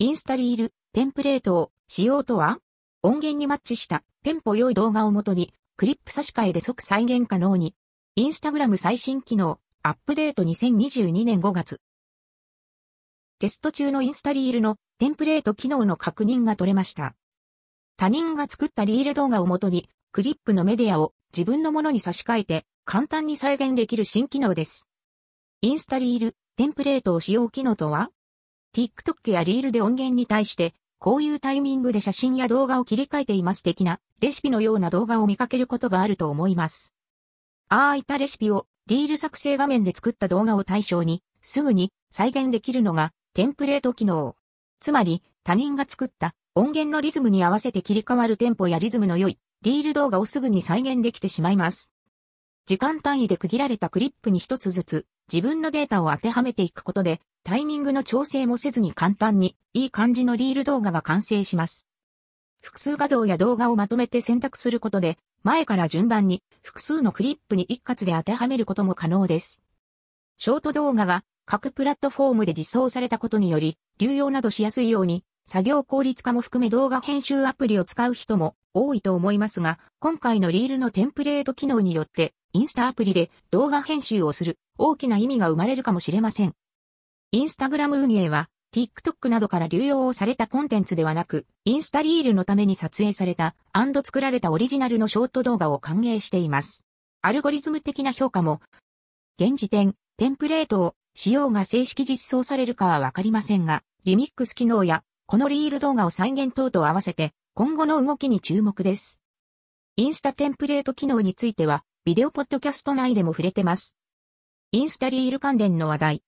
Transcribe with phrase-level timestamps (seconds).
[0.00, 2.58] インスタリール、テンプレートを使用とは
[3.02, 7.76] 音源にマッチしたテンポ良い動画をもとにクリップ差し替えで即再現可能に。
[8.16, 11.80] インスタグラム最新機能、アップデート2022年5月。
[13.38, 17.14] テスト中のインスタリールのテンプレート機能の確認が取れました。
[17.96, 24.88] 他人が作ったリール動画をもとに、クリップのメディアを自分のものに差し替えて簡単に再現できる新機能です。
[25.60, 28.10] インスタリール、テンプレートを使用機能とは
[28.74, 36.94] ?TikTok やリールで音源に対して、こういうタイミングで写真や動画を切り替えています的なレシピのような動画を見かけることがあると思います。
[37.68, 44.34] ああいったレシピをリール作成画面で作った動画を対象にすぐに再現できるのがテンプレート機能。
[44.80, 51.92] つまり他人が作った音源のリズムに合わせて切り替わるテンポやリズムの良いリール動画をすぐに再現できてしまいます。
[52.66, 61.88] 時間単位で区切られたクリップに一つずつ自分のデータを当てはめていくことでタイミングの調整もせずに簡単にいい感じのリール動画が完成します。
[62.60, 69.62] 複数画像や動画をまとめて選択することで前から順番に複数のクリップに一括で当てはめることも可能です。
[70.38, 86.54] ショート動画が各プラットフォームで実装されたことにより流用などしやすいように作業効率化も含め動画編集アプリを使う人も多いと思いますが、今回のリールのテンプレート機能によって、インスタアプリで動画編集をする大きな意味が生まれるかもしれません。
[87.32, 93.54] インスタグラム運営は、TikTok などから流用をされたコンテンツではなく、インスタリールのために撮影された、
[94.04, 96.84] 作られたオリジナルのショート動画を歓迎しています。
[97.22, 98.60] アルゴリズム的な評価も、
[99.38, 109.20] 現時点、テンプレートを使用が正式実装されるかはわかりませんが、リミックス機能やこのリール動画を再現等と合わせて、今後の動きに注目です。
[109.96, 113.94] インスタテンプレート機能については、ビデオポッドキャスト内でも触れてます。
[114.74, 116.22] インスタリール関連の話題、